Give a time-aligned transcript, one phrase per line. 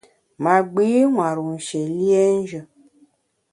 [0.43, 2.61] Ma gbi nwar-u nshié liénjù.